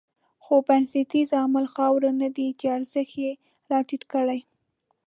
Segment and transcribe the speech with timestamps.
[0.43, 3.31] خو بنسټیز عامل خاوره نه ده چې ارزښت یې
[3.69, 4.39] راټيټ کړی.